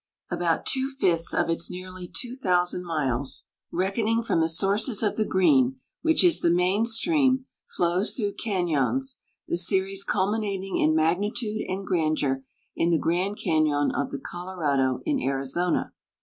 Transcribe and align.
About 0.31 0.65
two 0.65 0.89
fifths 0.89 1.31
of 1.31 1.47
its 1.47 1.69
nearly 1.69 2.07
2,000 2.07 2.83
miles, 2.83 3.45
reckoning 3.71 4.23
from 4.23 4.41
the 4.41 4.49
sources 4.49 5.03
of 5.03 5.15
the 5.15 5.25
Green, 5.27 5.79
which 6.01 6.23
is 6.23 6.39
the 6.39 6.49
main 6.49 6.87
stream, 6.87 7.45
flows 7.77 8.15
through 8.15 8.33
cañons, 8.33 9.17
the 9.47 9.57
series 9.57 10.03
culminating 10.03 10.77
in 10.79 10.95
magnitude 10.95 11.61
and 11.69 11.85
grandeur 11.85 12.43
in 12.75 12.89
the 12.89 12.97
Grand 12.97 13.37
Cañon 13.37 13.91
of 13.93 14.09
the 14.09 14.19
Colorado 14.19 15.01
in 15.05 15.21
Arizona. 15.21 15.93